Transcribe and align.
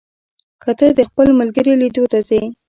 که 0.63 0.71
ته 0.79 0.85
د 0.97 0.99
خپل 1.09 1.27
ملګري 1.39 1.73
لیدو 1.81 2.03
ته 2.11 2.19
ځې، 2.27 2.41